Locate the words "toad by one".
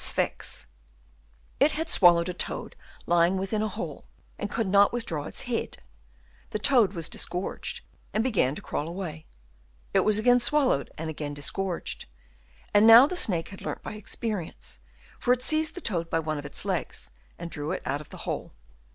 15.81-16.39